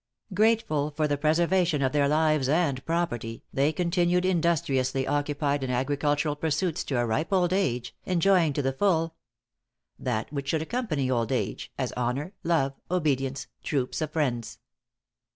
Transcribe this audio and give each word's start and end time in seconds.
Grateful 0.33 0.89
for 0.89 1.07
the 1.07 1.15
preservation 1.15 1.83
of 1.83 1.91
their 1.91 2.07
lives 2.07 2.49
and 2.49 2.83
property, 2.87 3.43
they 3.53 3.71
continued 3.71 4.25
industriously 4.25 5.05
occupied 5.05 5.63
in 5.63 5.69
agricultural 5.69 6.35
pursuits 6.35 6.83
to 6.83 6.97
a 6.99 7.05
ripe 7.05 7.31
old 7.31 7.53
age, 7.53 7.95
enjoying 8.03 8.51
to 8.51 8.63
the 8.63 8.73
full= 8.73 9.09
```"That 10.01 10.33
which 10.33 10.47
should 10.49 10.61
accompany 10.63 11.11
old 11.11 11.31
age, 11.31 11.71
```As 11.77 11.91
honor, 11.95 12.33
love, 12.43 12.73
obedience, 12.89 13.45
troops 13.61 14.01
of 14.01 14.09
friends." 14.11 14.57